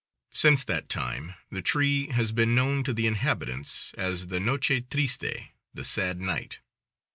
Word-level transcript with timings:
Since 0.33 0.63
that 0.63 0.89
time 0.89 1.35
the 1.51 1.61
tree 1.61 2.07
has 2.07 2.31
been 2.31 2.55
known 2.55 2.83
to 2.85 2.91
the 2.91 3.05
inhabitants 3.05 3.93
as 3.95 4.29
the 4.29 4.39
Noche 4.39 4.81
Triste 4.89 5.51
(the 5.75 5.83
sad 5.85 6.19
night). 6.19 6.57